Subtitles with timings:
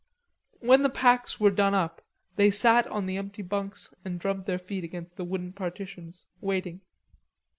[0.61, 2.01] When the packs were done up,
[2.35, 6.81] they sat on the empty hunks and drummed their feet against the wooden partitions waiting.